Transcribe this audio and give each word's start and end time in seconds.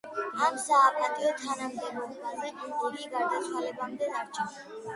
ამ 0.45 0.55
საპატიო 0.61 1.33
თანამდებობაზე 1.41 2.51
იგი 2.55 3.15
გარდაცვალებამდე 3.15 4.13
დარჩა. 4.17 4.51